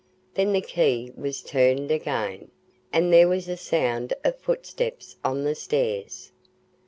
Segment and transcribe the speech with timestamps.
[0.33, 2.49] Then the key was turned again,
[2.91, 6.31] and there was a sound of footsteps on the stairs.